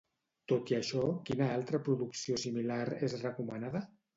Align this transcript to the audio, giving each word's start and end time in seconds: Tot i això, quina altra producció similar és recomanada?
Tot 0.51 0.71
i 0.73 0.75
això, 0.77 1.03
quina 1.27 1.51
altra 1.57 1.81
producció 1.89 2.41
similar 2.47 2.83
és 3.09 3.17
recomanada? 3.25 3.87